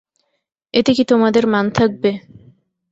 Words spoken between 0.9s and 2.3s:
কি তোমাদের মান থাকবে?